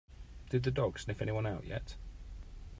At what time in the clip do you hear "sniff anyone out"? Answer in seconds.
0.97-1.63